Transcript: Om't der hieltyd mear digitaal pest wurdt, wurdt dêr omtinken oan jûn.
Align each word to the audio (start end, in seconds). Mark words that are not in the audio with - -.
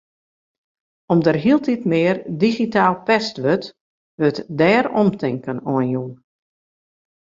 Om't 1.13 1.25
der 1.27 1.39
hieltyd 1.45 1.81
mear 1.91 2.17
digitaal 2.41 2.95
pest 3.07 3.35
wurdt, 3.43 3.67
wurdt 4.19 4.39
dêr 4.59 4.85
omtinken 5.01 5.59
oan 5.71 5.85
jûn. 5.93 6.11